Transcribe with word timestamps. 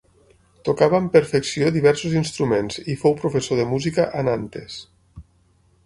Tocava 0.69 0.97
amb 0.99 1.11
perfecció 1.15 1.69
diversos 1.77 2.17
instruments 2.23 2.81
i 2.95 2.99
fou 3.05 3.17
professor 3.23 3.63
de 3.63 3.67
música 3.75 4.09
a 4.23 4.27
Nantes. 4.31 4.85